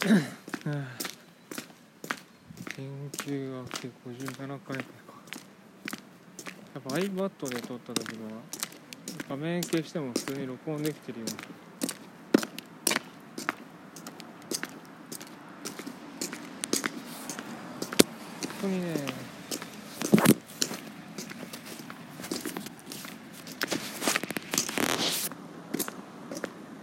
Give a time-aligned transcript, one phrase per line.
[0.00, 0.16] 研
[3.12, 4.80] 究は結構57回目か
[6.72, 8.32] やっぱ iPad で撮った時のは
[9.28, 11.26] 画面消しても普通に録音できてるよ
[18.62, 18.94] 本当にね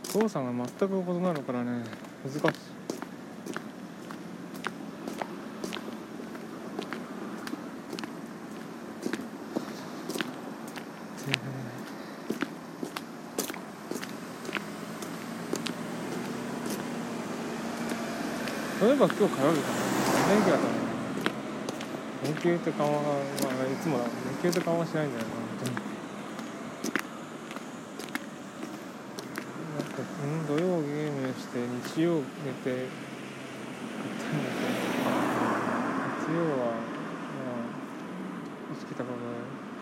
[0.04, 1.84] 操作が全く異なるからね
[2.24, 2.67] 難しい。
[11.28, 11.34] そ
[18.86, 19.50] ういえば今日火曜日かな
[20.30, 20.70] 連休だったね
[22.24, 23.14] 連休って緩和、まあ、い
[23.82, 24.08] つも連
[24.42, 25.76] 休って緩和しないんだよな本当に
[29.75, 31.60] なんかうん土曜ゲームして
[31.94, 32.78] 日曜寝てやっ
[34.17, 34.67] たんだけど
[36.23, 36.73] 月曜はまあ
[38.73, 39.08] 意識高く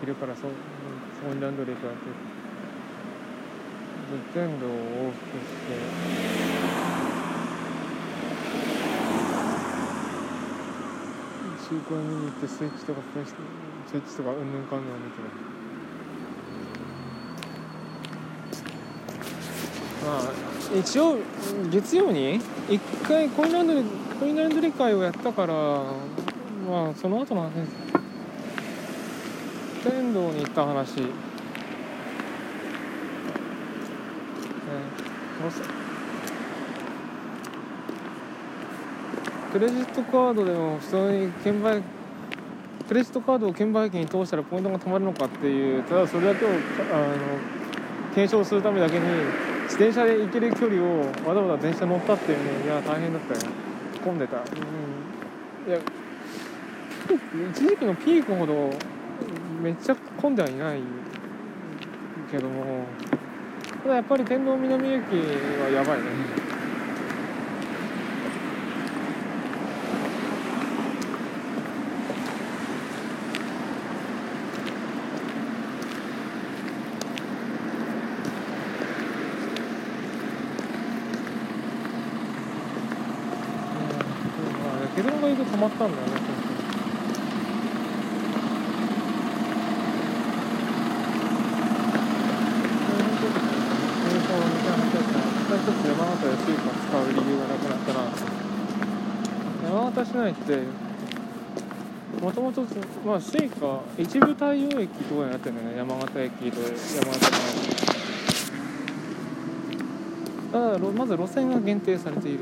[0.02, 0.50] 昼からそコ
[1.32, 2.02] インランドリーからって
[4.34, 5.76] 全土を往復して
[11.68, 15.20] 週間見に行ってスイッチとかプレスイッチとかうんぬんかんぬん見て
[20.06, 21.18] まあ一応
[21.72, 27.85] 月曜に一回コインランドリーコインランドリー会をやったからまあその後の話です
[29.88, 30.96] 天童に行った話。
[30.98, 31.06] ね
[35.40, 35.62] どうせ
[39.54, 41.84] クレジットカードでも普通に券売
[42.88, 45.84] クレジットカードを券売機に通したらポイントが貯まるのかっていう。
[45.84, 46.58] ただそれだけをあの
[48.16, 49.06] 検証するためだけに
[49.66, 53.40] 自転車で行ける距離をわざわざ電車乗ったっていうねいや大変だったよ。
[54.04, 54.38] 混んでた。
[54.38, 54.44] うん。
[55.70, 55.80] いや
[57.52, 58.72] 一時期のピークほど
[59.62, 60.82] めっちゃ混んではいない
[62.32, 62.86] けども
[63.84, 65.02] ただやっぱり天童南駅
[65.62, 66.56] はやばいね。
[84.96, 86.46] ケルンが行く止まったんだよね
[95.66, 98.02] 一つ山形でスイカ使う理由がなくなったな
[99.96, 100.60] 山形市内って。
[102.22, 102.64] もともと
[103.06, 105.78] まあスイカ一部対応駅とかになってるんだよね。
[105.78, 106.74] 山形駅と山
[107.14, 107.30] 形
[110.52, 112.40] のただろまず路線が限定されている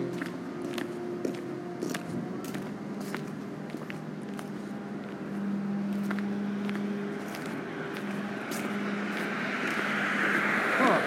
[10.79, 10.99] まあ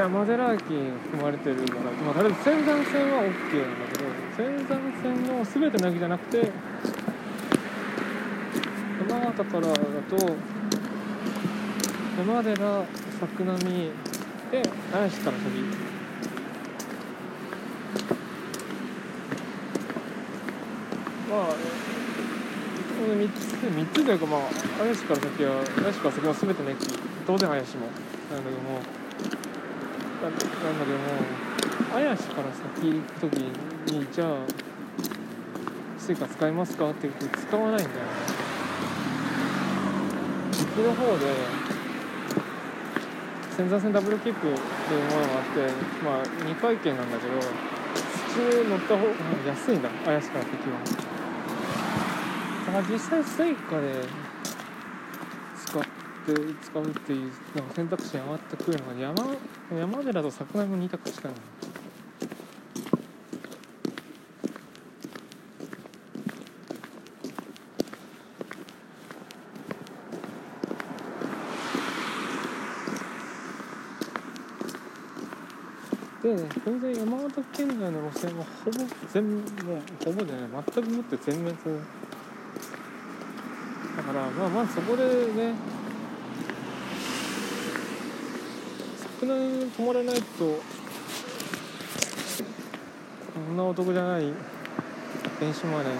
[0.00, 3.28] 山寺駅に含まれてるから、まあ、とえず仙山線は OK
[3.60, 6.50] なんだけど仙山線の全ての駅じゃなくて
[9.06, 10.16] 山形からだと
[12.16, 12.84] 山寺
[13.20, 13.62] 作並
[14.50, 14.62] で
[14.94, 15.50] 愛子から先
[21.28, 21.54] まあ
[23.02, 23.36] 3つ
[23.66, 24.40] 3つというかまあ
[24.82, 26.78] 愛子から先は愛子から先は全ての駅
[27.26, 27.88] 当然愛子も。
[28.30, 28.80] なんだけども
[30.22, 33.34] なんだけども愛子から先行く時
[33.92, 34.28] にじゃあ
[35.98, 37.90] スイカ使いますかって言って使わないんだよ。
[40.52, 41.26] 行きの方で
[43.56, 45.60] 仙山線ダブルキップっていうものがあって
[46.04, 47.32] まあ2回券なんだけど
[48.28, 49.12] 普通乗った方が
[49.48, 49.88] 安いんだ。
[50.06, 50.78] 愛子から先は
[52.66, 54.04] だから実際スイカで
[56.20, 59.36] って使うっていうなんか選択肢に上がってくるのが山
[59.78, 61.36] 山寺と作並の2択しかない。
[76.22, 76.36] で
[76.66, 78.78] 全然山形県内の路線はほぼ
[79.10, 79.44] 全もう
[80.04, 80.64] ほぼじゃない。
[80.74, 81.56] 全くもって全滅。
[83.96, 85.54] だからまあまあそこでね
[89.20, 90.22] 桜に泊まれないと
[93.34, 94.22] そんなお得じゃない
[95.38, 95.98] 電子マネー違う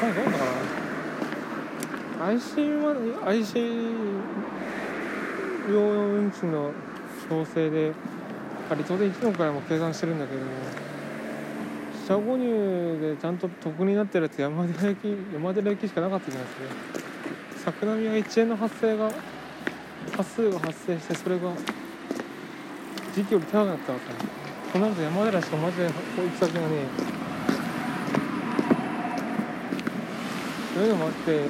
[0.00, 0.38] 他にどうだか
[2.20, 2.26] な。
[2.28, 3.58] IC マネー IC
[5.72, 6.70] 用運賃の
[7.28, 7.92] 調整で
[8.70, 10.46] あれ当然1の回も計算してるんだけども
[12.06, 14.98] 車購入でちゃんと得になってるやつ山寺駅
[15.34, 16.54] 山寺駅しかなかったじゃないで
[17.56, 19.10] すか桜宮1円の発生が
[20.16, 21.50] 発数が発生してそれが
[23.14, 24.06] 時期より高くなったわけ。
[24.72, 25.90] この後山寺しかマジで行
[26.30, 26.66] き先がね
[30.74, 31.46] そういうのもあってど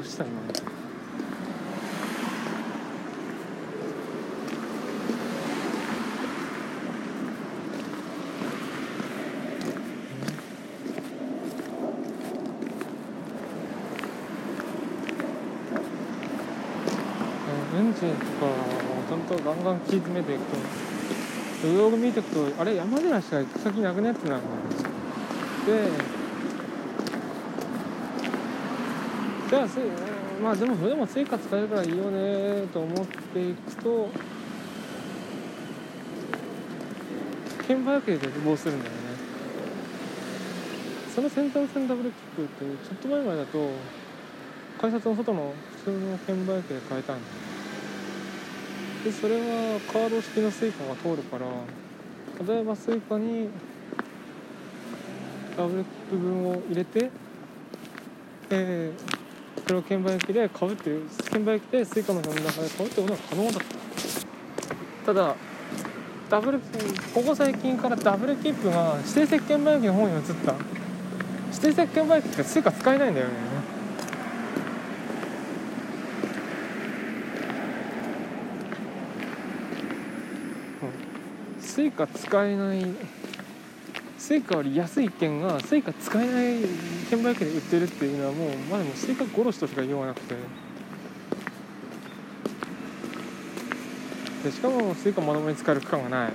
[0.00, 0.30] うしたの
[18.06, 18.30] エンとか
[19.08, 20.56] ちゃんとガンガン切り詰めていくと
[21.68, 24.42] ブログ見ていくとあれ山寺しか行く先なくねってなる
[25.66, 25.88] で
[29.50, 29.78] じゃあす
[30.42, 34.08] まあでもそれでも成果使えるからいいよねと思っていくと
[37.66, 39.00] 券売機で絶望するんだよね。
[41.14, 43.70] そのセンター線ダブルキックってちょっと前までだと
[44.80, 45.52] 改札の外の
[45.84, 47.59] 普通の券売機で買えたんだよ
[49.04, 51.46] でそれはカード式のスイカが通るから
[52.54, 53.48] 例えばスイカに
[55.56, 57.10] ダブルキップ分を入れて、
[58.50, 59.20] えー
[59.66, 63.60] それを券売機で買うっていう券売機でスイカの中で買うってことが可能だった。
[65.06, 65.36] ただ
[66.28, 66.58] ダブル
[67.14, 70.54] ここ最近からダブルキップが指定席券売機の方に移った。
[71.52, 73.32] 指定席券売機ってスイカ使えないんだよね。
[81.80, 82.84] スイカ使えない
[84.18, 86.56] スイカより安い券がスイカ使えない
[87.08, 90.34] 券売機で売ってるっていうのはもうまあでもスイカ殺しとしか言いようがなくて。
[94.44, 96.32] でしかもスイカまともに使える区間がない。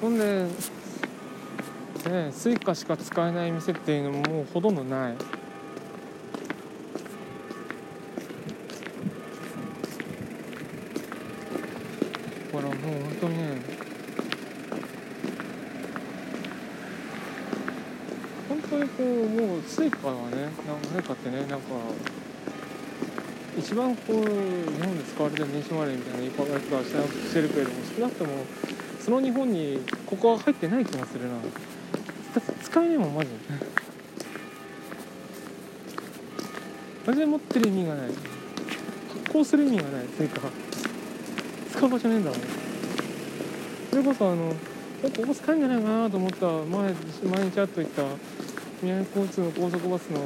[0.00, 0.81] ほんで
[2.08, 5.14] ね Suicaしか使えない店っていうのももうほとんどない。
[12.52, 13.62] ほらもう本当にね
[18.48, 20.48] 本当にこうもう Suicaはね
[20.94, 21.56] 何かってねなんか
[23.58, 28.30] 一番こう日本で使われてる電子マネーみたいな言い方はしてるけれども少なくとも
[29.00, 31.36] その日本にここは入ってない気がするな。
[32.34, 33.36] だって使えねえもんマジで
[37.06, 38.06] マジで持ってる意味がない。
[38.06, 40.06] 発行する意味がない。
[40.06, 40.40] というか
[41.72, 42.40] 使う場所ねえんだもん。
[43.90, 44.54] それこそあの
[45.02, 46.46] ここ使えんじゃないかなと思った。
[46.46, 48.02] 前毎日会っといた。
[48.82, 50.20] 宮城交通の高速バスの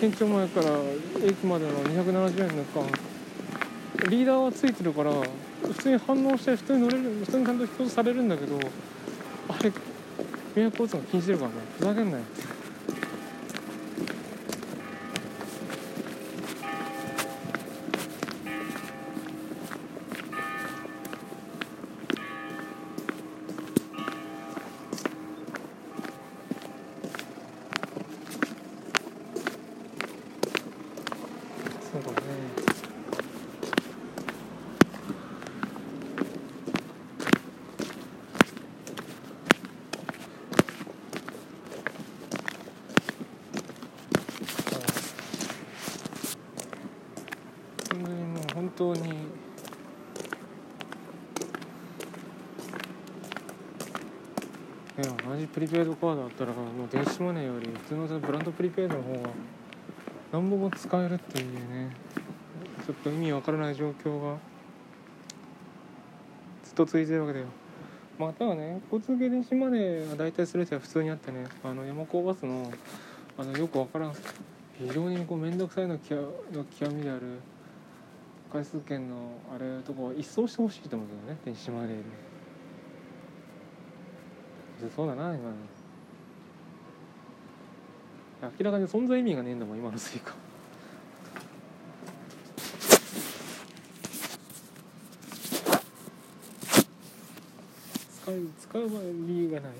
[0.00, 0.66] 県庁前から
[1.24, 2.86] 駅までの270円の区間。
[4.10, 8.58] リーダーはついてるから普通に反応して普通に乗れる普通にちゃんと表示されるんだけど
[10.58, 12.24] 迷惑交通が禁止してるからねふざけんなよ。
[48.78, 49.08] 当に。
[54.98, 59.30] いや同じプリペイドカードだったらもう電子マネーより普通のブランドプリペイドの方が
[60.32, 61.94] 何本も使えるっていうね。
[62.88, 64.38] ちょっと意味わからない状況が
[66.64, 67.46] ずっと続いてるわけだよ。
[68.18, 72.72] まあただね交通系電子マネーは大体全ては普通にあってねあの山高バスの
[73.36, 74.14] あのよくわからん
[74.78, 76.18] 非常にこう面倒くさいの極
[76.50, 77.40] の極みである
[78.52, 79.16] 回数券の
[79.54, 82.02] あれとか一掃してほしいと思うけどね電子マネーで
[84.94, 85.56] そうだな今の
[88.42, 90.34] 明らかに存在意味がねえんだもん今の Suica
[98.22, 98.88] 使う使う
[99.26, 99.72] 理由がない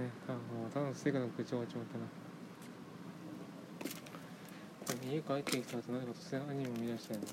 [0.00, 0.10] ね。
[0.26, 2.04] 多分ただのスイカの口調ちまったな。
[5.10, 7.26] 家帰ってきた後何か突然アニメを見出したよな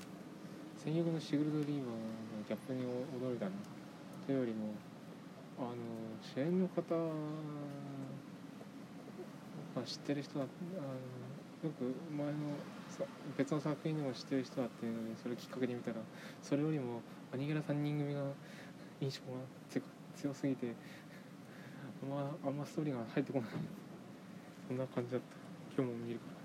[0.76, 1.98] 戦国のシグルド・リーバーの
[2.46, 3.50] ギャップに驚いたな
[4.26, 4.74] というよりも
[5.58, 5.74] あの
[6.22, 6.94] 主演の方
[9.74, 10.46] まあ、知ってる人だあ
[10.82, 12.32] のよく前の
[13.36, 15.96] 別の作品でも知ってる人だっていうのでそれをきっかけで見たら
[16.42, 17.00] それよりも
[17.32, 18.22] アニゲラ3人組が
[19.00, 19.38] 印象が
[19.70, 19.82] 強
[20.16, 20.74] 強すぎて
[22.02, 23.50] あんまあんまストーリーが入ってこない。
[24.68, 25.26] そんな感じだった。
[25.76, 26.26] 今日も見るか。
[26.32, 26.37] ら